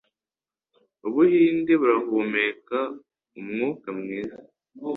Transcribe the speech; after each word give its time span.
Ubuhinde 1.07 1.73
burahumeka 1.81 2.79
umwuka 3.39 3.87
mwiza 3.99 4.37